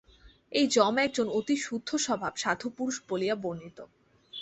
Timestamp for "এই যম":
0.51-0.95